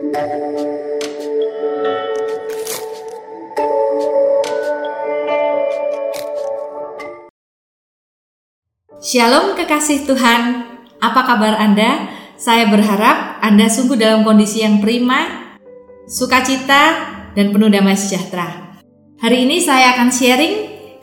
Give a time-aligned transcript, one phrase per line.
[0.00, 0.16] Shalom
[9.60, 10.64] kekasih Tuhan,
[11.04, 12.08] apa kabar Anda?
[12.40, 15.52] Saya berharap Anda sungguh dalam kondisi yang prima,
[16.08, 18.80] sukacita, dan penuh damai sejahtera.
[19.20, 20.54] Hari ini saya akan sharing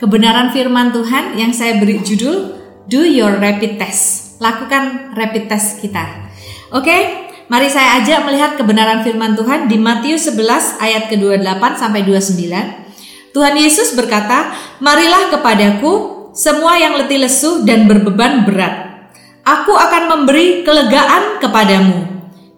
[0.01, 2.57] kebenaran firman Tuhan yang saya beri judul
[2.89, 4.41] Do Your Rapid Test.
[4.41, 6.29] Lakukan rapid test kita.
[6.73, 13.33] Oke, mari saya ajak melihat kebenaran firman Tuhan di Matius 11 ayat ke-28 sampai 29.
[13.35, 14.51] Tuhan Yesus berkata,
[14.83, 19.09] "Marilah kepadaku semua yang letih lesu dan berbeban berat.
[19.41, 22.05] Aku akan memberi kelegaan kepadamu.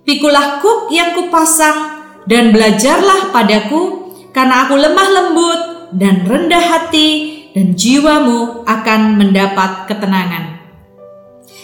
[0.03, 5.61] Pikulah kuk yang kupasang dan belajarlah padaku karena aku lemah lembut
[5.95, 7.09] dan rendah hati
[7.55, 10.59] dan jiwamu akan mendapat ketenangan.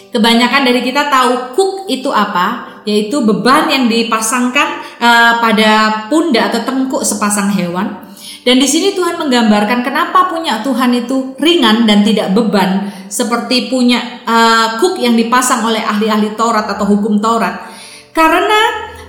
[0.08, 6.62] Kebanyakan dari kita tahu kuk itu apa, yaitu beban yang dipasangkan uh, pada pundak atau
[6.64, 8.06] tengkuk sepasang hewan
[8.46, 14.22] dan di sini Tuhan menggambarkan kenapa punya Tuhan itu ringan dan tidak beban seperti punya
[14.22, 17.66] uh, kuk yang dipasang oleh ahli-ahli Taurat atau hukum Taurat.
[18.14, 18.60] Karena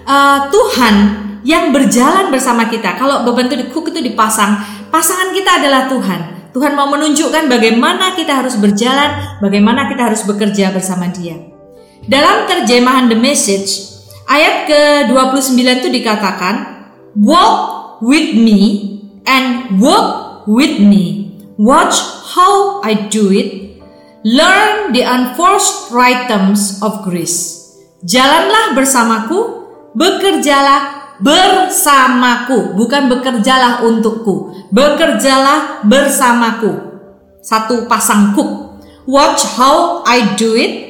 [0.09, 0.95] uh, Tuhan
[1.45, 2.97] yang berjalan bersama kita.
[2.97, 4.57] Kalau beban itu di kuk itu dipasang,
[4.89, 6.49] pasangan kita adalah Tuhan.
[6.57, 11.56] Tuhan mau menunjukkan bagaimana kita harus berjalan, bagaimana kita harus bekerja bersama Dia.
[12.07, 13.99] Dalam terjemahan The Message,
[14.31, 16.87] ayat ke-29 itu dikatakan,
[17.19, 18.95] "Walk with me
[19.27, 21.35] and work with me.
[21.59, 21.99] Watch
[22.31, 23.81] how I do it.
[24.23, 27.67] Learn the unforced rhythms of grace.
[28.07, 34.53] Jalanlah bersamaku, bekerjalah bersamaku, bukan bekerjalah untukku.
[34.71, 36.71] Bekerjalah bersamaku.
[37.43, 38.79] Satu pasang kuk.
[39.07, 40.86] Watch how I do it.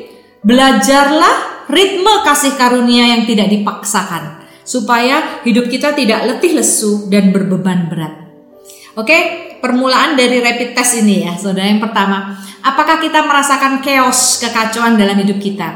[0.48, 7.92] Belajarlah ritme kasih karunia yang tidak dipaksakan supaya hidup kita tidak letih lesu dan berbeban
[7.92, 8.16] berat.
[8.95, 11.67] Oke, permulaan dari rapid test ini ya, saudara.
[11.67, 15.67] Yang pertama, apakah kita merasakan chaos, kekacauan dalam hidup kita?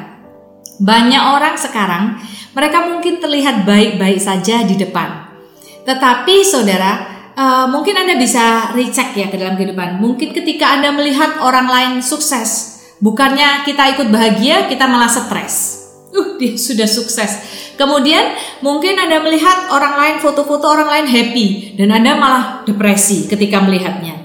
[0.80, 2.18] Banyak orang sekarang,
[2.56, 5.36] mereka mungkin terlihat baik-baik saja di depan.
[5.84, 6.92] Tetapi saudara,
[7.36, 10.00] uh, mungkin Anda bisa recheck ya ke dalam kehidupan.
[10.00, 15.82] Mungkin ketika Anda melihat orang lain sukses, bukannya kita ikut bahagia, kita malah stres.
[16.12, 17.40] Uh, dia sudah sukses
[17.82, 23.58] Kemudian mungkin Anda melihat orang lain foto-foto orang lain happy dan Anda malah depresi ketika
[23.58, 24.22] melihatnya.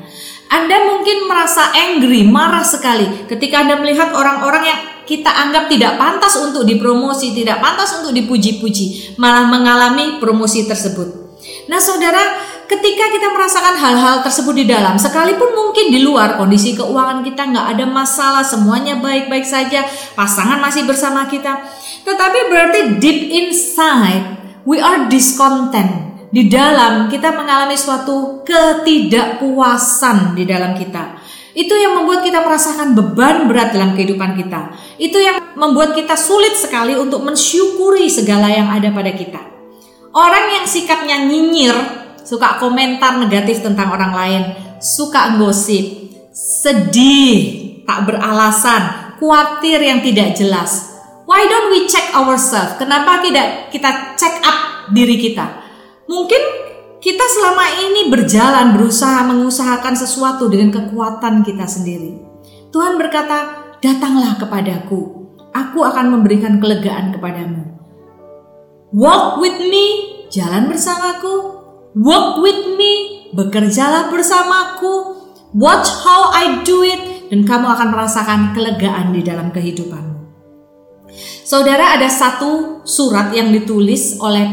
[0.52, 6.36] Anda mungkin merasa angry, marah sekali ketika Anda melihat orang-orang yang kita anggap tidak pantas
[6.36, 11.26] untuk dipromosi, tidak pantas untuk dipuji-puji, malah mengalami promosi tersebut.
[11.66, 12.22] Nah, saudara,
[12.66, 17.66] ketika kita merasakan hal-hal tersebut di dalam, sekalipun mungkin di luar kondisi keuangan kita nggak
[17.78, 19.86] ada masalah, semuanya baik-baik saja,
[20.18, 21.62] pasangan masih bersama kita,
[22.02, 26.04] tetapi berarti deep inside we are discontent.
[26.26, 31.16] Di dalam kita mengalami suatu ketidakpuasan di dalam kita.
[31.56, 34.76] Itu yang membuat kita merasakan beban berat dalam kehidupan kita.
[35.00, 39.40] Itu yang membuat kita sulit sekali untuk mensyukuri segala yang ada pada kita.
[40.12, 44.42] Orang yang sikapnya nyinyir, suka komentar negatif tentang orang lain,
[44.82, 47.38] suka gosip, sedih,
[47.86, 52.78] tak beralasan, khawatir yang tidak jelas, Why don't we check ourselves?
[52.78, 55.42] Kenapa tidak kita check up diri kita?
[56.06, 56.42] Mungkin
[57.02, 62.14] kita selama ini berjalan berusaha mengusahakan sesuatu dengan kekuatan kita sendiri.
[62.70, 65.00] Tuhan berkata, "Datanglah kepadaku,
[65.50, 67.74] aku akan memberikan kelegaan kepadamu."
[68.94, 69.86] Walk with me,
[70.30, 71.55] jalan bersamaku.
[71.96, 75.16] Walk with me, bekerjalah bersamaku.
[75.56, 80.28] Watch how I do it, dan kamu akan merasakan kelegaan di dalam kehidupanmu.
[81.48, 84.44] Saudara ada satu surat yang ditulis oleh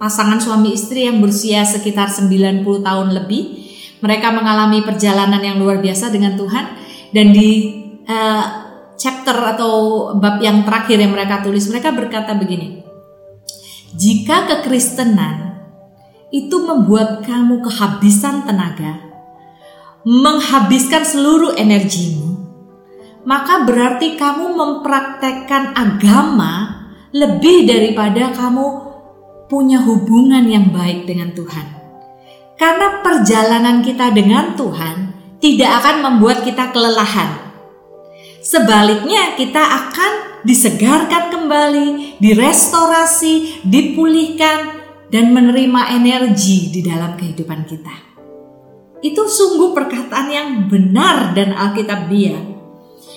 [0.00, 3.68] pasangan suami istri yang berusia sekitar 90 tahun lebih.
[4.00, 6.64] Mereka mengalami perjalanan yang luar biasa dengan Tuhan
[7.12, 7.76] dan di
[8.08, 8.44] uh,
[8.96, 9.72] chapter atau
[10.16, 12.80] bab yang terakhir yang mereka tulis mereka berkata begini.
[13.92, 15.45] Jika kekristenan
[16.36, 19.00] itu membuat kamu kehabisan tenaga,
[20.04, 22.36] menghabiskan seluruh energimu,
[23.24, 26.84] maka berarti kamu mempraktekkan agama
[27.16, 28.66] lebih daripada kamu
[29.48, 31.66] punya hubungan yang baik dengan Tuhan.
[32.60, 34.96] Karena perjalanan kita dengan Tuhan
[35.40, 37.48] tidak akan membuat kita kelelahan.
[38.44, 40.12] Sebaliknya, kita akan
[40.46, 44.85] disegarkan kembali, direstorasi, dipulihkan,
[45.16, 48.20] dan menerima energi di dalam kehidupan kita.
[49.00, 52.36] Itu sungguh perkataan yang benar dan alkitabiah.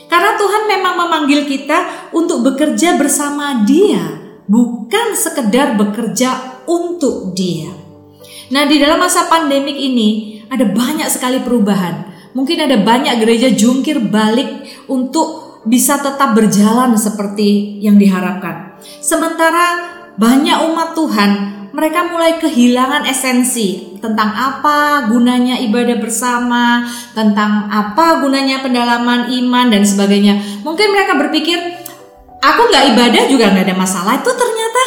[0.07, 3.99] Karena Tuhan memang memanggil kita untuk bekerja bersama Dia,
[4.47, 7.67] bukan sekedar bekerja untuk dia.
[8.55, 12.07] Nah, di dalam masa pandemik ini ada banyak sekali perubahan.
[12.31, 18.79] Mungkin ada banyak gereja jungkir balik untuk bisa tetap berjalan seperti yang diharapkan.
[19.03, 28.24] Sementara banyak umat Tuhan mereka mulai kehilangan esensi tentang apa gunanya ibadah bersama, tentang apa
[28.24, 30.63] gunanya pendalaman iman dan sebagainya.
[30.66, 31.60] Mungkin mereka berpikir,
[32.42, 34.18] aku nggak ibadah juga nggak ada masalah.
[34.18, 34.83] Itu ternyata,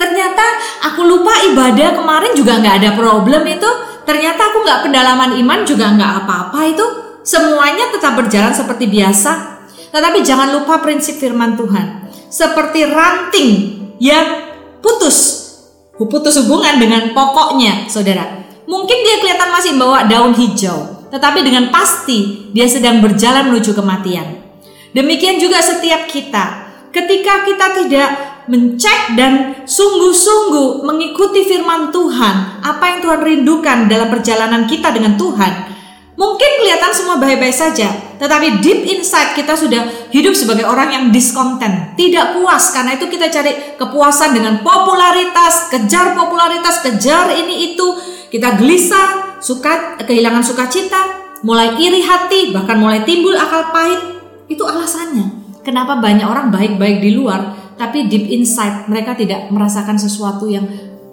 [0.00, 0.44] ternyata
[0.88, 3.70] aku lupa ibadah kemarin juga nggak ada problem itu.
[4.06, 6.86] Ternyata aku nggak pendalaman iman juga nggak apa-apa itu.
[7.26, 9.58] Semuanya tetap berjalan seperti biasa.
[9.90, 12.06] Tetapi jangan lupa prinsip firman Tuhan.
[12.30, 13.50] Seperti ranting
[13.98, 15.45] yang putus
[16.04, 18.44] putus hubungan dengan pokoknya, saudara.
[18.68, 24.44] Mungkin dia kelihatan masih bawa daun hijau, tetapi dengan pasti dia sedang berjalan menuju kematian.
[24.92, 26.44] Demikian juga setiap kita,
[26.92, 28.08] ketika kita tidak
[28.48, 35.52] mencek dan sungguh-sungguh mengikuti firman Tuhan, apa yang Tuhan rindukan dalam perjalanan kita dengan Tuhan,
[36.16, 41.92] Mungkin kelihatan semua baik-baik saja, tetapi deep inside kita sudah hidup sebagai orang yang diskonten,
[41.92, 47.86] tidak puas karena itu kita cari kepuasan dengan popularitas, kejar popularitas, kejar ini itu,
[48.32, 51.00] kita gelisah, suka kehilangan sukacita,
[51.44, 54.00] mulai iri hati, bahkan mulai timbul akal pahit.
[54.48, 55.60] Itu alasannya.
[55.60, 60.64] Kenapa banyak orang baik-baik di luar, tapi deep inside mereka tidak merasakan sesuatu yang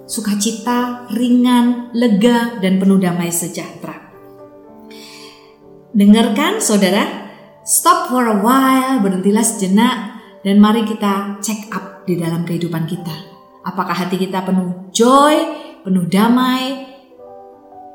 [0.07, 4.02] sukacita, ringan, lega, dan penuh damai sejahtera.
[5.93, 7.05] Dengarkan saudara,
[7.61, 13.13] stop for a while, berhentilah sejenak dan mari kita check up di dalam kehidupan kita.
[13.61, 15.37] Apakah hati kita penuh joy,
[15.85, 16.89] penuh damai,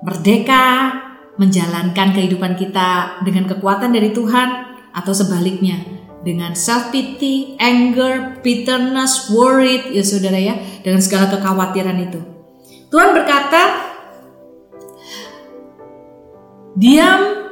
[0.06, 0.94] merdeka,
[1.42, 5.82] menjalankan kehidupan kita dengan kekuatan dari Tuhan atau sebaliknya
[6.22, 10.54] dengan self pity, anger, bitterness, worried ya saudara ya
[10.86, 12.22] dengan segala kekhawatiran itu.
[12.94, 13.62] Tuhan berkata,
[16.78, 17.47] diam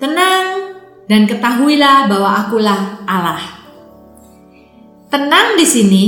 [0.00, 0.80] Tenang
[1.12, 3.60] dan ketahuilah bahwa akulah Allah.
[5.12, 6.04] Tenang di sini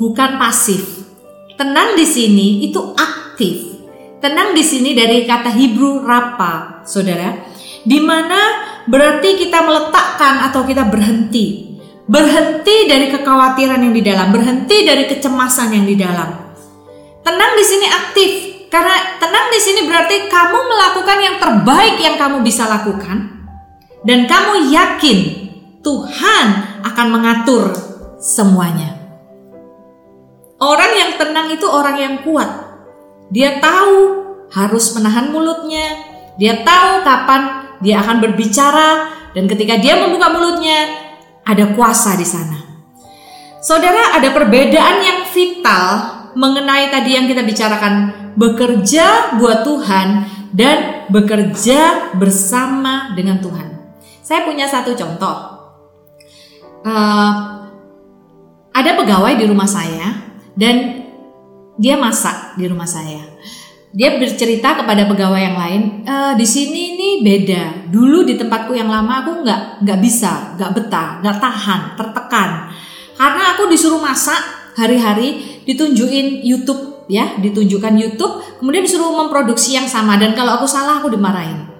[0.00, 1.04] bukan pasif.
[1.52, 3.84] Tenang di sini itu aktif.
[4.24, 7.44] Tenang di sini dari kata Hebrew rapa, saudara,
[7.84, 11.76] di mana berarti kita meletakkan atau kita berhenti.
[12.08, 16.30] Berhenti dari kekhawatiran yang di dalam, berhenti dari kecemasan yang di dalam.
[17.20, 18.30] Tenang di sini aktif,
[18.72, 23.33] karena tenang di sini berarti kamu melakukan yang terbaik yang kamu bisa lakukan
[24.04, 25.18] dan kamu yakin
[25.80, 26.46] Tuhan
[26.84, 27.72] akan mengatur
[28.20, 28.96] semuanya.
[30.60, 32.48] Orang yang tenang itu orang yang kuat.
[33.28, 35.98] Dia tahu harus menahan mulutnya,
[36.40, 37.42] dia tahu kapan
[37.84, 40.88] dia akan berbicara dan ketika dia membuka mulutnya
[41.44, 42.64] ada kuasa di sana.
[43.64, 45.88] Saudara, ada perbedaan yang vital
[46.36, 50.08] mengenai tadi yang kita bicarakan bekerja buat Tuhan
[50.52, 53.73] dan bekerja bersama dengan Tuhan.
[54.24, 55.36] Saya punya satu contoh.
[56.84, 57.32] Uh,
[58.72, 61.04] ada pegawai di rumah saya dan
[61.76, 63.22] dia masak di rumah saya.
[63.94, 67.94] Dia bercerita kepada pegawai yang lain, e, di sini ini beda.
[67.94, 72.50] Dulu di tempatku yang lama aku nggak nggak bisa, nggak betah, nggak tahan, tertekan.
[73.14, 80.18] Karena aku disuruh masak hari-hari, ditunjukin YouTube ya, ditunjukkan YouTube, kemudian disuruh memproduksi yang sama
[80.18, 81.73] dan kalau aku salah aku dimarahin.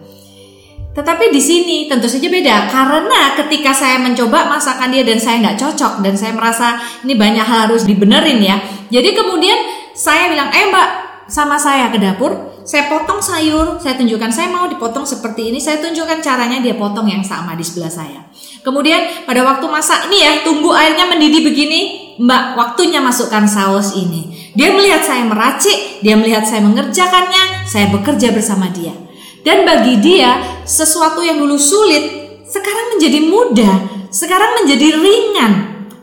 [0.95, 5.59] Tetapi di sini tentu saja beda karena ketika saya mencoba masakan dia dan saya nggak
[5.59, 8.63] cocok dan saya merasa ini banyak hal harus dibenerin ya.
[8.95, 9.59] Jadi kemudian
[9.91, 10.89] saya bilang, eh mbak
[11.27, 15.83] sama saya ke dapur, saya potong sayur, saya tunjukkan saya mau dipotong seperti ini, saya
[15.83, 18.23] tunjukkan caranya dia potong yang sama di sebelah saya.
[18.63, 21.81] Kemudian pada waktu masak ini ya, tunggu airnya mendidih begini,
[22.23, 24.31] mbak waktunya masukkan saus ini.
[24.55, 29.04] Dia melihat saya meracik, dia melihat saya mengerjakannya, saya bekerja bersama dia.
[29.45, 33.75] Dan bagi dia, sesuatu yang dulu sulit sekarang menjadi mudah,
[34.09, 35.53] sekarang menjadi ringan.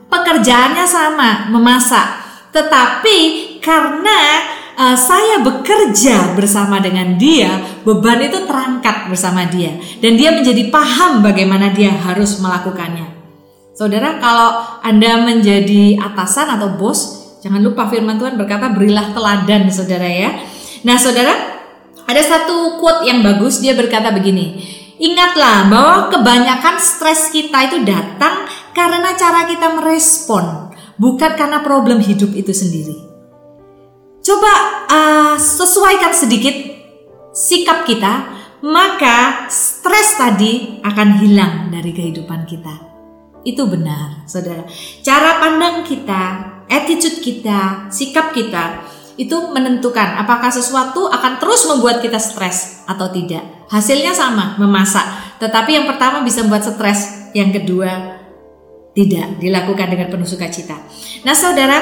[0.05, 2.21] Pekerjaannya sama, memasak.
[2.53, 3.17] Tetapi
[3.63, 4.19] karena
[4.77, 11.23] uh, saya bekerja bersama dengan dia, beban itu terangkat bersama dia dan dia menjadi paham
[11.25, 13.07] bagaimana dia harus melakukannya.
[13.71, 16.99] Saudara, kalau Anda menjadi atasan atau bos,
[17.41, 20.29] jangan lupa firman Tuhan berkata berilah teladan, Saudara ya.
[20.83, 21.50] Nah, Saudara,
[22.11, 24.59] ada satu quote yang bagus, dia berkata begini,
[25.01, 30.69] Ingatlah bahwa kebanyakan stres kita itu datang karena cara kita merespon,
[31.01, 32.93] bukan karena problem hidup itu sendiri.
[34.21, 34.53] Coba
[34.85, 36.53] uh, sesuaikan sedikit
[37.33, 38.29] sikap kita,
[38.61, 42.93] maka stres tadi akan hilang dari kehidupan kita.
[43.41, 44.69] Itu benar, saudara.
[45.01, 46.23] Cara pandang kita
[46.69, 48.85] attitude kita, sikap kita
[49.19, 53.43] itu menentukan apakah sesuatu akan terus membuat kita stres atau tidak.
[53.67, 55.37] Hasilnya sama, memasak.
[55.39, 58.19] Tetapi yang pertama bisa membuat stres, yang kedua
[58.91, 60.75] tidak dilakukan dengan penuh sukacita.
[61.23, 61.79] Nah, Saudara,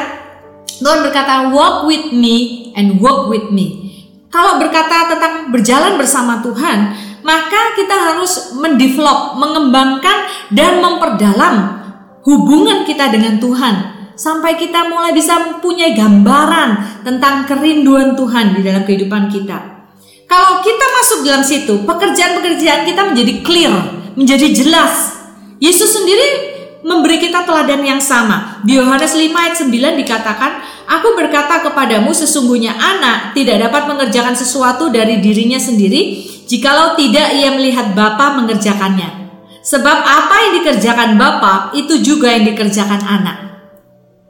[0.77, 3.89] Tuhan berkata, "Walk with me and walk with me."
[4.29, 6.93] Kalau berkata tentang berjalan bersama Tuhan,
[7.25, 11.81] maka kita harus mendevelop, mengembangkan dan memperdalam
[12.21, 18.83] hubungan kita dengan Tuhan sampai kita mulai bisa mempunyai gambaran tentang kerinduan Tuhan di dalam
[18.83, 19.79] kehidupan kita.
[20.27, 23.73] Kalau kita masuk dalam situ, pekerjaan-pekerjaan kita menjadi clear,
[24.19, 25.15] menjadi jelas.
[25.57, 28.61] Yesus sendiri memberi kita teladan yang sama.
[28.61, 30.51] Di Yohanes 5 ayat 9 dikatakan,
[30.85, 37.53] Aku berkata kepadamu sesungguhnya anak tidak dapat mengerjakan sesuatu dari dirinya sendiri jikalau tidak ia
[37.53, 39.31] melihat Bapa mengerjakannya.
[39.61, 43.48] Sebab apa yang dikerjakan Bapa itu juga yang dikerjakan anak.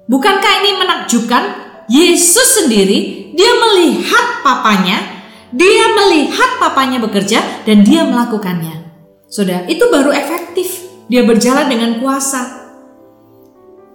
[0.09, 1.69] Bukankah ini menakjubkan?
[1.85, 5.01] Yesus sendiri, dia melihat papanya,
[5.53, 8.89] dia melihat papanya bekerja dan dia melakukannya.
[9.29, 10.85] Sudah, itu baru efektif.
[11.09, 12.41] Dia berjalan dengan kuasa.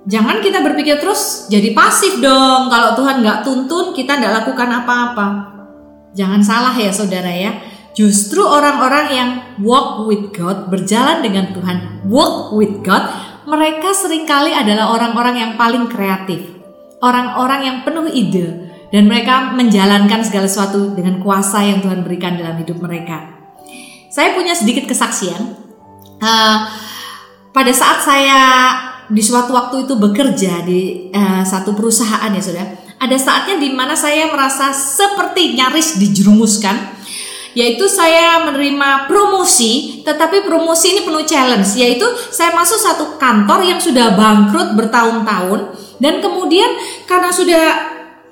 [0.07, 2.71] Jangan kita berpikir terus jadi pasif dong.
[2.71, 5.27] Kalau Tuhan nggak tuntun, kita nggak lakukan apa-apa.
[6.15, 7.59] Jangan salah ya saudara ya.
[7.95, 9.31] Justru orang-orang yang
[9.63, 13.07] walk with God, berjalan dengan Tuhan, walk with God,
[13.45, 16.41] mereka sering kali adalah orang-orang yang paling kreatif,
[17.05, 22.57] orang-orang yang penuh ide, dan mereka menjalankan segala sesuatu dengan kuasa yang Tuhan berikan dalam
[22.57, 23.27] hidup mereka.
[24.09, 25.59] Saya punya sedikit kesaksian.
[26.23, 26.59] Uh,
[27.51, 28.41] pada saat saya
[29.11, 32.67] di suatu waktu itu bekerja di uh, satu perusahaan ya sudah,
[33.03, 36.94] ada saatnya di mana saya merasa seperti nyaris dijerumuskan
[37.55, 43.79] yaitu saya menerima promosi, tetapi promosi ini penuh challenge, yaitu saya masuk satu kantor yang
[43.79, 45.61] sudah bangkrut bertahun-tahun
[46.03, 46.69] dan kemudian
[47.07, 47.65] karena sudah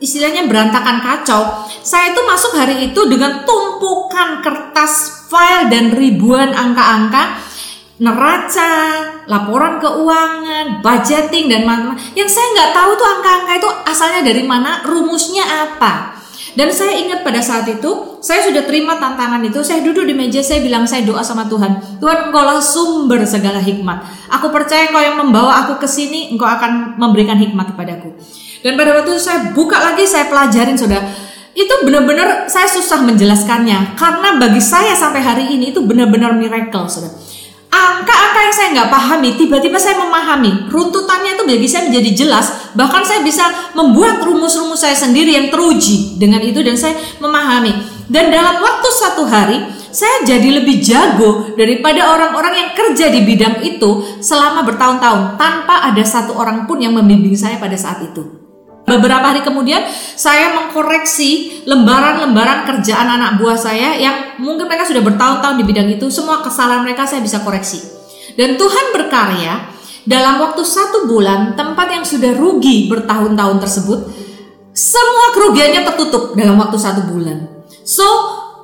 [0.03, 7.55] istilahnya berantakan kacau, saya itu masuk hari itu dengan tumpukan kertas file dan ribuan angka-angka
[8.03, 8.75] neraca,
[9.31, 14.83] laporan keuangan, budgeting dan mana yang saya nggak tahu tuh angka-angka itu asalnya dari mana,
[14.83, 16.12] rumusnya apa.
[16.53, 19.65] Dan saya ingat pada saat itu, saya sudah terima tantangan itu.
[19.65, 21.97] Saya duduk di meja, saya bilang saya doa sama Tuhan.
[21.97, 24.29] Tuhan, engkau lah sumber segala hikmat.
[24.29, 28.13] Aku percaya engkau yang membawa aku ke sini, engkau akan memberikan hikmat kepadaku.
[28.61, 31.01] Dan pada waktu itu saya buka lagi, saya pelajarin sudah.
[31.57, 33.97] Itu benar-benar saya susah menjelaskannya.
[33.97, 37.13] Karena bagi saya sampai hari ini itu benar-benar miracle, sudah
[37.73, 40.69] angka-angka yang saya nggak pahami, tiba-tiba saya memahami.
[40.69, 42.73] Runtutannya itu bagi saya menjadi jelas.
[42.77, 47.73] Bahkan saya bisa membuat rumus-rumus saya sendiri yang teruji dengan itu dan saya memahami.
[48.13, 49.57] Dan dalam waktu satu hari,
[49.89, 56.05] saya jadi lebih jago daripada orang-orang yang kerja di bidang itu selama bertahun-tahun tanpa ada
[56.05, 58.42] satu orang pun yang membimbing saya pada saat itu.
[58.83, 59.87] Beberapa hari kemudian
[60.19, 66.11] saya mengkoreksi lembaran-lembaran kerjaan anak buah saya yang mungkin mereka sudah bertahun-tahun di bidang itu,
[66.11, 67.79] semua kesalahan mereka saya bisa koreksi.
[68.35, 69.71] Dan Tuhan berkarya
[70.03, 74.01] dalam waktu satu bulan tempat yang sudah rugi bertahun-tahun tersebut,
[74.75, 77.63] semua kerugiannya tertutup dalam waktu satu bulan.
[77.87, 78.07] So,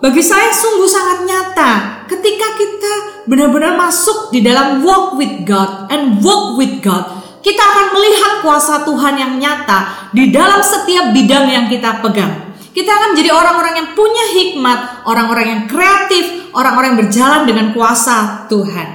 [0.03, 1.73] bagi saya sungguh sangat nyata
[2.11, 2.93] ketika kita
[3.27, 7.18] benar-benar masuk di dalam walk with God and walk with God
[7.49, 12.53] kita akan melihat kuasa Tuhan yang nyata di dalam setiap bidang yang kita pegang.
[12.77, 18.45] Kita akan menjadi orang-orang yang punya hikmat, orang-orang yang kreatif, orang-orang yang berjalan dengan kuasa
[18.53, 18.89] Tuhan.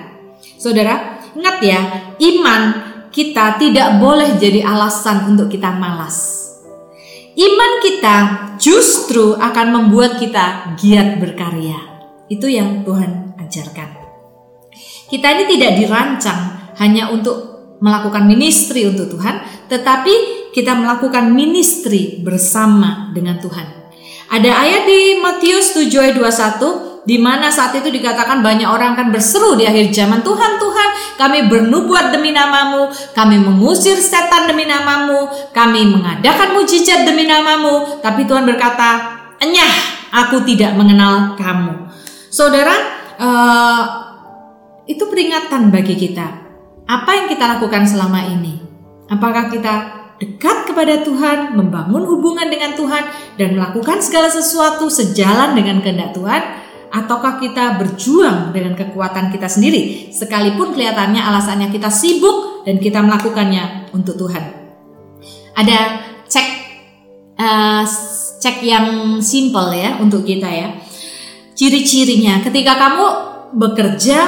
[0.62, 1.82] Saudara, ingat ya,
[2.22, 2.62] iman
[3.10, 6.46] kita tidak boleh jadi alasan untuk kita malas.
[7.34, 8.18] Iman kita
[8.62, 12.06] justru akan membuat kita giat berkarya.
[12.30, 13.90] Itu yang Tuhan ajarkan.
[15.10, 16.42] Kita ini tidak dirancang
[16.78, 17.53] hanya untuk
[17.84, 20.14] melakukan ministry untuk Tuhan, tetapi
[20.56, 23.84] kita melakukan ministry bersama dengan Tuhan.
[24.32, 29.12] Ada ayat di Matius 7 ayat 21 di mana saat itu dikatakan banyak orang akan
[29.12, 35.28] berseru di akhir zaman Tuhan Tuhan kami bernubuat demi namamu kami mengusir setan demi namamu
[35.52, 38.00] kami mengadakan mujizat demi namamu.
[38.00, 39.76] Tapi Tuhan berkata enyah
[40.16, 41.92] aku tidak mengenal kamu.
[42.32, 42.74] Saudara
[43.20, 43.82] uh,
[44.88, 46.43] itu peringatan bagi kita
[46.84, 48.60] apa yang kita lakukan selama ini?
[49.08, 49.74] Apakah kita
[50.20, 53.04] dekat kepada Tuhan, membangun hubungan dengan Tuhan,
[53.40, 56.42] dan melakukan segala sesuatu sejalan dengan kehendak Tuhan?
[56.94, 63.90] Ataukah kita berjuang dengan kekuatan kita sendiri, sekalipun kelihatannya alasannya kita sibuk dan kita melakukannya
[63.98, 64.44] untuk Tuhan?
[65.58, 65.78] Ada
[66.30, 66.48] cek
[67.38, 67.84] uh,
[68.38, 70.70] cek yang simple ya untuk kita ya.
[71.58, 73.06] Ciri-cirinya ketika kamu
[73.58, 74.20] bekerja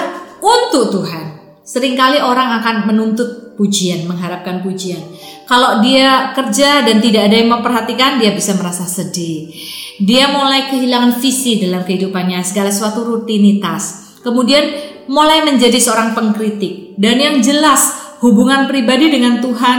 [0.41, 1.24] untuk Tuhan,
[1.65, 5.01] Seringkali orang akan menuntut pujian, mengharapkan pujian.
[5.49, 9.49] Kalau dia kerja dan tidak ada yang memperhatikan, dia bisa merasa sedih.
[9.97, 14.13] Dia mulai kehilangan visi dalam kehidupannya, segala suatu rutinitas.
[14.21, 14.61] Kemudian
[15.09, 17.01] mulai menjadi seorang pengkritik.
[17.01, 19.77] Dan yang jelas, hubungan pribadi dengan Tuhan,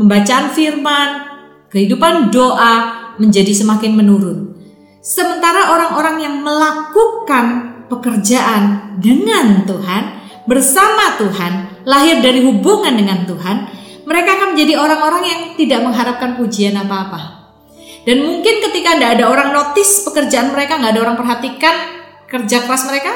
[0.00, 1.08] membacaan firman,
[1.68, 2.74] kehidupan doa
[3.20, 4.56] menjadi semakin menurun.
[5.04, 10.15] Sementara orang-orang yang melakukan pekerjaan dengan Tuhan,
[10.46, 13.56] bersama Tuhan, lahir dari hubungan dengan Tuhan,
[14.06, 17.50] mereka akan menjadi orang-orang yang tidak mengharapkan pujian apa-apa.
[18.06, 21.74] Dan mungkin ketika tidak ada orang notice pekerjaan mereka, nggak ada orang perhatikan
[22.30, 23.10] kerja keras mereka,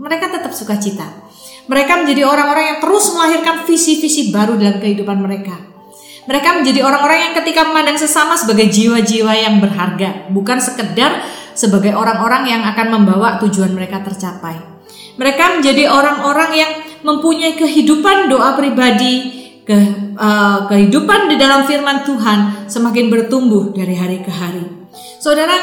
[0.00, 1.04] mereka tetap suka cita.
[1.68, 5.56] Mereka menjadi orang-orang yang terus melahirkan visi-visi baru dalam kehidupan mereka.
[6.24, 11.20] Mereka menjadi orang-orang yang ketika memandang sesama sebagai jiwa-jiwa yang berharga, bukan sekedar
[11.52, 14.73] sebagai orang-orang yang akan membawa tujuan mereka tercapai.
[15.14, 16.72] Mereka menjadi orang-orang yang
[17.04, 19.76] mempunyai kehidupan doa pribadi, ke,
[20.20, 24.64] uh, kehidupan di dalam firman Tuhan semakin bertumbuh dari hari ke hari.
[25.16, 25.56] Saudara,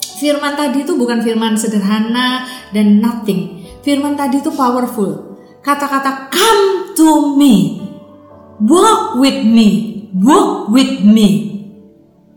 [0.00, 3.60] firman tadi itu bukan firman sederhana dan nothing.
[3.84, 5.36] Firman tadi itu powerful.
[5.60, 7.84] Kata-kata come to me.
[8.64, 9.68] Walk with me.
[10.16, 11.52] Walk with me.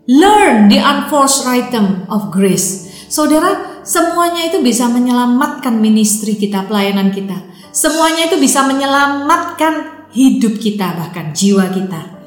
[0.08, 2.88] Learn the unforced rhythm of grace.
[3.08, 7.40] Saudara, semuanya itu bisa menyelamatkan ministry kita, pelayanan kita.
[7.72, 12.20] Semuanya itu bisa menyelamatkan hidup kita, bahkan jiwa kita.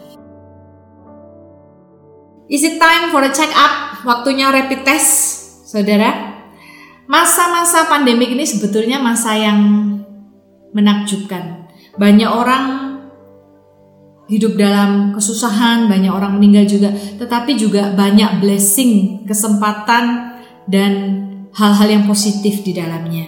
[2.51, 4.03] Is it time for a check up?
[4.03, 5.13] Waktunya rapid test,
[5.69, 6.41] saudara.
[7.07, 9.61] Masa-masa pandemik ini sebetulnya masa yang
[10.75, 11.69] menakjubkan.
[11.95, 12.65] Banyak orang
[14.31, 20.35] hidup dalam kesusahan, banyak orang meninggal juga, tetapi juga banyak blessing, kesempatan,
[20.71, 20.93] dan
[21.55, 23.27] hal-hal yang positif di dalamnya.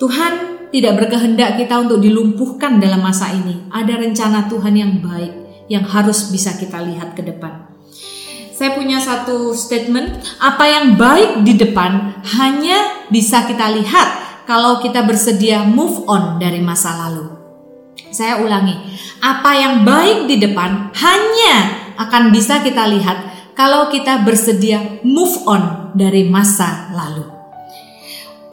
[0.00, 3.70] Tuhan tidak berkehendak kita untuk dilumpuhkan dalam masa ini.
[3.70, 5.32] Ada rencana Tuhan yang baik
[5.70, 7.70] yang harus bisa kita lihat ke depan.
[8.54, 14.08] Saya punya satu statement, apa yang baik di depan hanya bisa kita lihat
[14.46, 17.34] kalau kita bersedia move on dari masa lalu.
[18.14, 18.78] Saya ulangi,
[19.18, 21.54] apa yang baik di depan hanya
[21.98, 27.33] akan bisa kita lihat kalau kita bersedia move on dari masa lalu.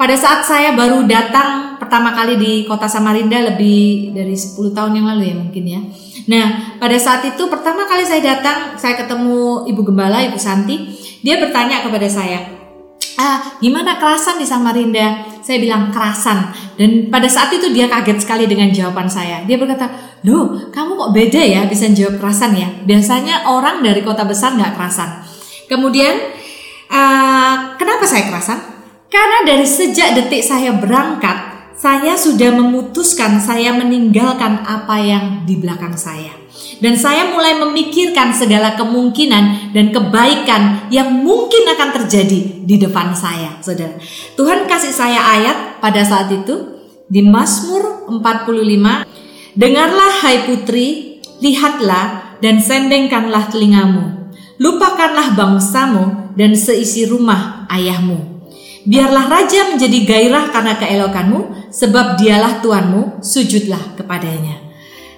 [0.02, 5.06] Pada saat saya baru datang pertama kali di kota Samarinda lebih dari 10 tahun yang
[5.06, 5.78] lalu ya mungkin ya.
[6.26, 10.90] Nah, pada saat itu pertama kali saya datang, saya ketemu Ibu Gembala, Ibu Santi.
[11.22, 12.42] Dia bertanya kepada saya,
[13.22, 15.38] ah, gimana kerasan di Samarinda?
[15.46, 16.50] Saya bilang kerasan.
[16.82, 19.46] Dan pada saat itu dia kaget sekali dengan jawaban saya.
[19.46, 19.86] Dia berkata,
[20.26, 22.74] loh kamu kok beda ya bisa jawab kerasan ya?
[22.90, 25.22] Biasanya orang dari kota besar nggak kerasan.
[25.70, 26.18] Kemudian,
[26.90, 28.71] uh, kenapa saya kerasan?
[29.12, 31.36] Karena dari sejak detik saya berangkat,
[31.76, 36.32] saya sudah memutuskan saya meninggalkan apa yang di belakang saya.
[36.80, 43.60] Dan saya mulai memikirkan segala kemungkinan dan kebaikan yang mungkin akan terjadi di depan saya,
[43.60, 44.00] Saudara.
[44.40, 46.80] Tuhan kasih saya ayat pada saat itu
[47.12, 49.04] di Mazmur 45,
[49.60, 54.32] "Dengarlah hai putri, lihatlah dan sendengkanlah telingamu.
[54.56, 58.41] Lupakanlah bangsamu dan seisi rumah ayahmu."
[58.82, 64.58] Biarlah raja menjadi gairah karena keelokanmu, sebab dialah Tuanmu, sujudlah kepadanya.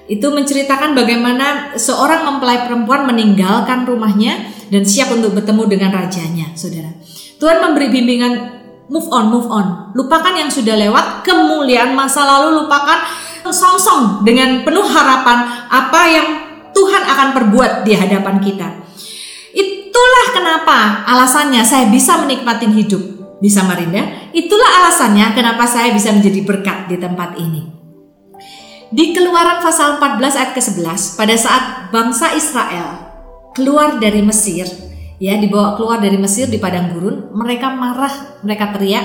[0.04, 6.92] Itu menceritakan bagaimana seorang mempelai perempuan meninggalkan rumahnya dan siap untuk bertemu dengan rajanya, saudara.
[7.40, 8.34] Tuhan memberi bimbingan
[8.92, 9.96] move on, move on.
[9.96, 13.00] Lupakan yang sudah lewat, kemuliaan masa lalu lupakan,
[13.48, 16.28] song-song dengan penuh harapan apa yang
[16.76, 18.68] Tuhan akan perbuat di hadapan kita.
[19.56, 26.48] Itulah kenapa alasannya saya bisa menikmati hidup di Samarinda, itulah alasannya kenapa saya bisa menjadi
[26.48, 27.68] berkat di tempat ini.
[28.88, 33.04] Di keluaran pasal 14 ayat ke-11, pada saat bangsa Israel
[33.52, 34.64] keluar dari Mesir,
[35.20, 39.04] ya dibawa keluar dari Mesir di padang gurun, mereka marah, mereka teriak,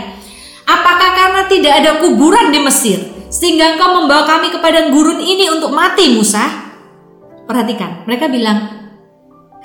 [0.71, 3.01] "Apakah karena tidak ada kuburan di Mesir
[3.35, 6.47] sehingga engkau membawa kami ke padang gurun ini untuk mati, Musa?"
[7.49, 8.71] Perhatikan, mereka bilang,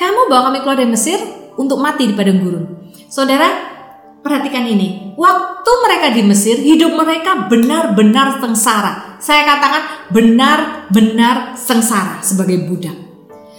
[0.01, 1.19] "Kamu bawa kami keluar dari Mesir
[1.61, 2.65] untuk mati di padang gurun."
[3.11, 3.72] Saudara,
[4.23, 9.19] Perhatikan ini, waktu mereka di Mesir, hidup mereka benar-benar sengsara.
[9.19, 12.95] Saya katakan benar-benar sengsara sebagai budak.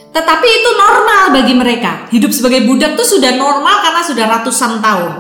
[0.09, 2.09] Tetapi itu normal bagi mereka.
[2.09, 5.13] Hidup sebagai budak itu sudah normal karena sudah ratusan tahun.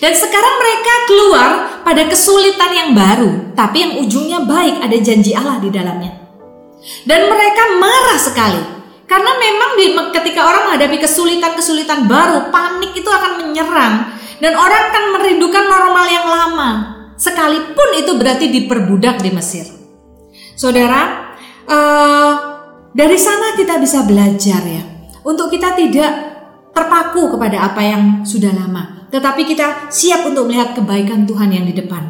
[0.00, 1.50] Dan sekarang mereka keluar
[1.84, 6.16] pada kesulitan yang baru, tapi yang ujungnya baik, ada janji Allah di dalamnya.
[7.04, 8.77] Dan mereka marah sekali
[9.08, 15.04] karena memang di, ketika orang menghadapi kesulitan-kesulitan baru, panik itu akan menyerang dan orang akan
[15.16, 16.70] merindukan normal yang lama.
[17.16, 19.66] Sekalipun itu berarti diperbudak di Mesir.
[20.54, 21.34] Saudara,
[21.66, 22.32] uh,
[22.88, 24.82] Dari sana kita bisa belajar ya,
[25.22, 26.08] untuk kita tidak
[26.74, 31.78] terpaku kepada apa yang sudah lama, tetapi kita siap untuk melihat kebaikan Tuhan yang di
[31.78, 32.00] depan.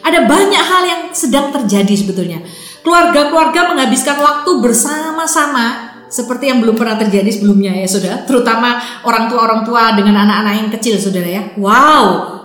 [0.00, 2.40] Ada banyak hal yang sedang terjadi sebetulnya.
[2.80, 5.83] Keluarga-keluarga menghabiskan waktu bersama-sama
[6.14, 10.68] seperti yang belum pernah terjadi sebelumnya ya saudara, terutama orang tua-orang tua dengan anak-anak yang
[10.70, 11.42] kecil saudara ya.
[11.58, 12.04] Wow,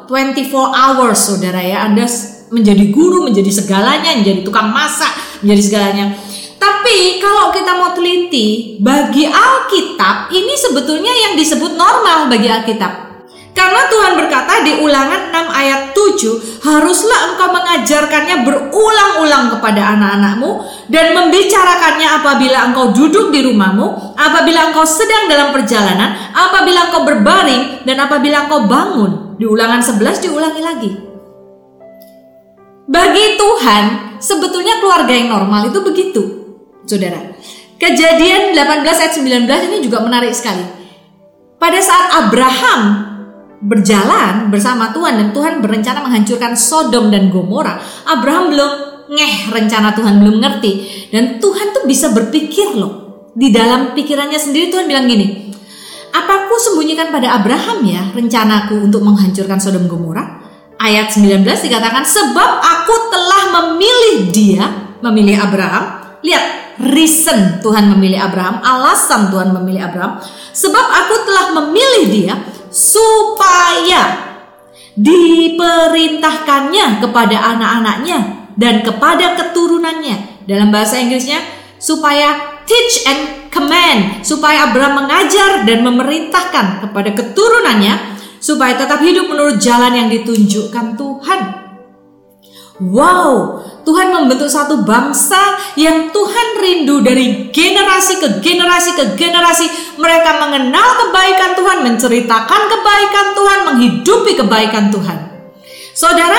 [0.10, 2.10] 24 hours saudara ya, Anda
[2.50, 5.14] menjadi guru, menjadi segalanya, menjadi tukang masak,
[5.46, 6.06] menjadi segalanya.
[6.58, 13.09] Tapi kalau kita mau teliti, bagi Alkitab ini sebetulnya yang disebut normal bagi Alkitab.
[13.50, 20.50] Karena Tuhan berkata di ulangan 6 ayat 7, haruslah engkau mengajarkannya berulang-ulang kepada anak-anakmu
[20.88, 27.84] dan membicarakannya apabila engkau duduk di rumahmu, apabila engkau sedang dalam perjalanan, apabila engkau berbaring,
[27.84, 29.12] dan apabila engkau bangun.
[29.40, 30.92] Di ulangan 11 diulangi lagi.
[32.90, 36.22] Bagi Tuhan, sebetulnya keluarga yang normal itu begitu.
[36.84, 37.38] Saudara,
[37.80, 40.66] kejadian 18 ayat 19 ini juga menarik sekali.
[41.56, 43.09] Pada saat Abraham
[43.60, 48.72] berjalan bersama Tuhan dan Tuhan berencana menghancurkan Sodom dan Gomora, Abraham belum
[49.10, 50.72] ngeh rencana Tuhan belum ngerti
[51.12, 53.28] dan Tuhan tuh bisa berpikir loh.
[53.36, 55.54] Di dalam pikirannya sendiri Tuhan bilang gini,
[56.10, 60.40] Apaku sembunyikan pada Abraham ya rencanaku untuk menghancurkan Sodom Gomora?
[60.80, 64.64] ayat 19 dikatakan sebab aku telah memilih dia,
[65.04, 65.84] memilih Abraham.
[66.24, 66.46] Lihat,
[66.96, 70.20] reason Tuhan memilih Abraham, alasan Tuhan memilih Abraham,
[70.56, 72.36] sebab aku telah memilih dia
[72.70, 74.30] supaya
[74.98, 78.18] diperintahkannya kepada anak-anaknya
[78.58, 80.46] dan kepada keturunannya.
[80.50, 81.38] Dalam bahasa Inggrisnya
[81.78, 89.60] supaya teach and command, supaya Abraham mengajar dan memerintahkan kepada keturunannya supaya tetap hidup menurut
[89.60, 91.40] jalan yang ditunjukkan Tuhan.
[92.80, 99.66] Wow, Tuhan membentuk satu bangsa yang Tuhan rindu dari generasi ke generasi ke generasi.
[99.98, 105.18] Mereka mengenal kebaikan Tuhan, menceritakan kebaikan Tuhan, menghidupi kebaikan Tuhan.
[105.98, 106.38] Saudara,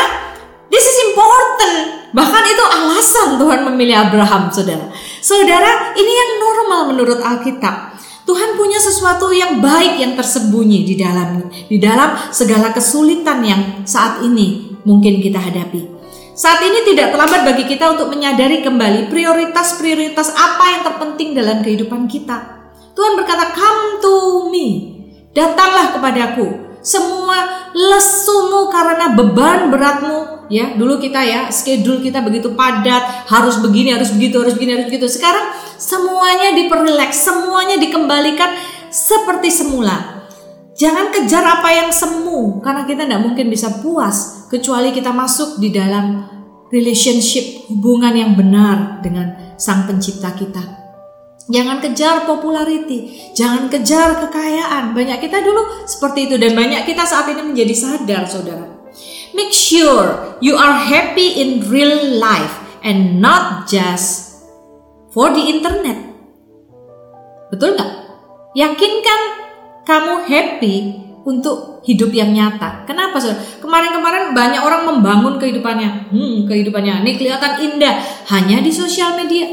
[0.71, 2.07] this is important.
[2.15, 4.87] Bahkan itu alasan Tuhan memilih Abraham, saudara.
[5.19, 7.99] Saudara, ini yang normal menurut Alkitab.
[8.31, 14.23] Tuhan punya sesuatu yang baik yang tersembunyi di dalamnya, di dalam segala kesulitan yang saat
[14.23, 16.00] ini mungkin kita hadapi.
[16.41, 22.09] Saat ini tidak terlambat bagi kita untuk menyadari kembali prioritas-prioritas apa yang terpenting dalam kehidupan
[22.09, 22.65] kita.
[22.97, 24.15] Tuhan berkata, "Come to
[24.49, 24.67] me."
[25.37, 26.73] Datanglah kepadaku.
[26.81, 30.73] Semua lesumu karena beban beratmu, ya.
[30.81, 35.13] Dulu kita ya, schedule kita begitu padat, harus begini, harus begitu, harus begini, harus begitu.
[35.13, 35.45] Sekarang
[35.81, 38.53] Semuanya diperleks, semuanya dikembalikan
[38.93, 40.20] seperti semula.
[40.81, 45.69] Jangan kejar apa yang semu, karena kita tidak mungkin bisa puas kecuali kita masuk di
[45.69, 46.25] dalam
[46.73, 50.81] relationship, hubungan yang benar dengan Sang Pencipta kita.
[51.53, 54.97] Jangan kejar popularity, jangan kejar kekayaan.
[54.97, 58.65] Banyak kita dulu seperti itu dan banyak kita saat ini menjadi sadar, saudara.
[59.37, 64.41] Make sure you are happy in real life and not just
[65.13, 65.99] for the internet.
[67.53, 67.93] Betul nggak?
[68.57, 69.40] Yakinkan
[69.91, 70.75] kamu happy
[71.27, 72.87] untuk hidup yang nyata.
[72.87, 73.35] Kenapa sih?
[73.59, 76.15] Kemarin-kemarin banyak orang membangun kehidupannya.
[76.15, 77.99] Hmm, kehidupannya ini kelihatan indah
[78.31, 79.51] hanya di sosial media.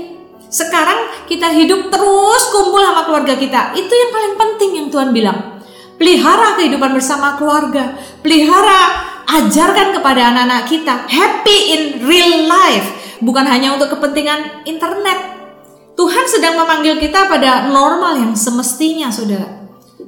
[0.47, 3.73] Sekarang kita hidup terus kumpul sama keluarga kita.
[3.73, 5.57] Itu yang paling penting yang Tuhan bilang.
[5.97, 7.97] Pelihara kehidupan bersama keluarga.
[8.21, 15.35] Pelihara ajarkan kepada anak-anak kita happy in real life, bukan hanya untuk kepentingan internet.
[15.97, 19.56] Tuhan sedang memanggil kita pada normal yang semestinya, saudara.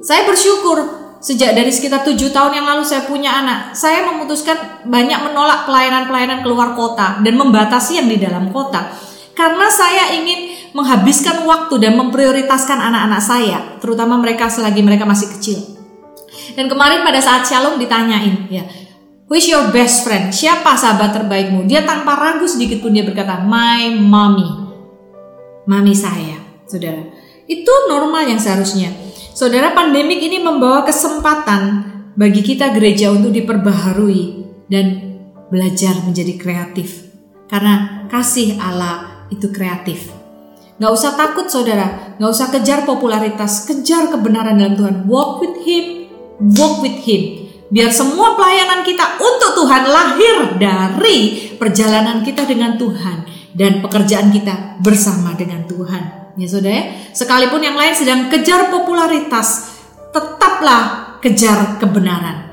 [0.00, 0.80] Saya bersyukur
[1.20, 3.76] sejak dari sekitar tujuh tahun yang lalu saya punya anak.
[3.76, 8.88] Saya memutuskan banyak menolak pelayanan-pelayanan keluar kota dan membatasi yang di dalam kota.
[9.36, 15.58] Karena saya ingin menghabiskan waktu dan memprioritaskan anak-anak saya, terutama mereka selagi mereka masih kecil.
[16.56, 18.64] Dan kemarin pada saat Shalom ditanyain, ya,
[19.30, 20.34] Who is your best friend?
[20.34, 21.64] Siapa sahabat terbaikmu?
[21.64, 24.70] Dia tanpa ragu sedikit pun dia berkata, My mommy
[25.70, 26.34] mami saya,
[26.66, 26.98] saudara.
[27.46, 28.90] Itu normal yang seharusnya.
[29.40, 31.80] Saudara, pandemik ini membawa kesempatan
[32.12, 35.16] bagi kita gereja untuk diperbaharui dan
[35.48, 37.08] belajar menjadi kreatif.
[37.48, 40.12] Karena kasih Allah itu kreatif.
[40.76, 45.08] Gak usah takut saudara, gak usah kejar popularitas, kejar kebenaran dalam Tuhan.
[45.08, 46.12] Walk with Him,
[46.60, 47.48] walk with Him.
[47.72, 53.24] Biar semua pelayanan kita untuk Tuhan lahir dari perjalanan kita dengan Tuhan
[53.56, 56.19] dan pekerjaan kita bersama dengan Tuhan.
[56.38, 56.82] Ya saudara, ya.
[57.10, 59.78] sekalipun yang lain sedang kejar popularitas,
[60.14, 62.50] tetaplah kejar kebenaran.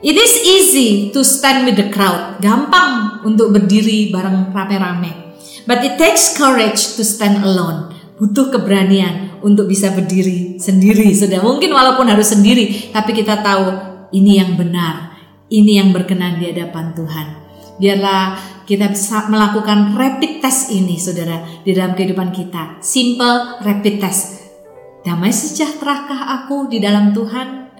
[0.00, 2.40] It is easy to stand with the crowd.
[2.40, 5.36] Gampang untuk berdiri bareng rame-rame.
[5.68, 8.00] But it takes courage to stand alone.
[8.20, 11.16] butuh keberanian untuk bisa berdiri sendiri.
[11.16, 13.66] Sudah mungkin walaupun harus sendiri, tapi kita tahu
[14.12, 15.16] ini yang benar,
[15.48, 17.39] ini yang berkenan di hadapan Tuhan.
[17.80, 18.36] Biarlah
[18.68, 22.76] kita bisa melakukan rapid test ini, saudara, di dalam kehidupan kita.
[22.84, 24.52] Simple rapid test.
[25.00, 27.72] Damai sejahterakah aku di dalam Tuhan?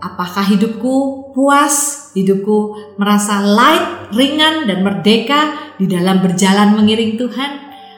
[0.00, 7.50] Apakah hidupku puas, hidupku merasa light, ringan, dan merdeka di dalam berjalan mengiring Tuhan?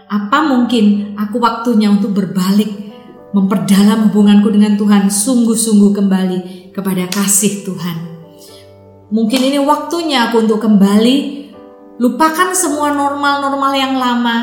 [0.07, 2.71] Apa mungkin aku waktunya untuk berbalik,
[3.35, 6.39] memperdalam hubunganku dengan Tuhan sungguh-sungguh kembali
[6.71, 8.12] kepada kasih Tuhan.
[9.13, 11.17] Mungkin ini waktunya aku untuk kembali,
[12.01, 14.37] lupakan semua normal-normal yang lama.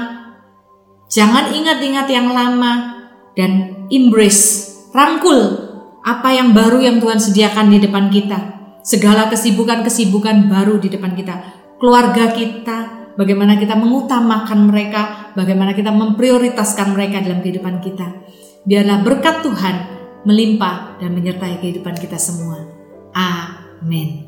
[1.09, 3.01] Jangan ingat-ingat yang lama
[3.33, 5.57] dan embrace, rangkul
[6.05, 8.39] apa yang baru yang Tuhan sediakan di depan kita.
[8.85, 11.35] Segala kesibukan-kesibukan baru di depan kita.
[11.81, 12.77] Keluarga kita,
[13.17, 18.05] bagaimana kita mengutamakan mereka, bagaimana kita memprioritaskan mereka dalam kehidupan kita.
[18.69, 19.75] Biarlah berkat Tuhan
[20.29, 22.69] melimpah dan menyertai kehidupan kita semua.
[23.17, 24.27] Amin.